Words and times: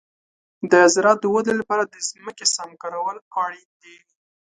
د 0.71 0.73
زراعت 0.93 1.19
د 1.21 1.25
ودې 1.33 1.53
لپاره 1.59 1.83
د 1.85 1.95
ځمکې 2.09 2.45
سم 2.55 2.69
کارول 2.81 3.17
اړین 3.43 3.69
دي. 3.81 3.97